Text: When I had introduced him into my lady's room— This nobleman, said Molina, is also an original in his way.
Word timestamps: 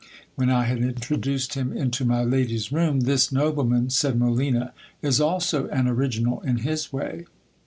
When 0.33 0.49
I 0.49 0.63
had 0.63 0.79
introduced 0.79 1.53
him 1.53 1.77
into 1.77 2.05
my 2.05 2.23
lady's 2.23 2.71
room— 2.71 3.01
This 3.01 3.31
nobleman, 3.31 3.91
said 3.91 4.17
Molina, 4.17 4.73
is 5.03 5.21
also 5.21 5.67
an 5.67 5.87
original 5.87 6.41
in 6.41 6.57
his 6.57 6.91
way. 6.91 7.25